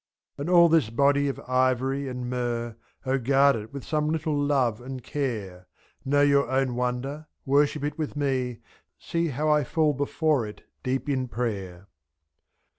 [0.35, 4.81] And all this body of ivory and myrrh, O guard it with some little love
[4.81, 5.67] and care;
[6.07, 8.61] 7o,Know your own wonder, worship it with me.
[8.97, 11.87] See how I fall before it deep in prayer.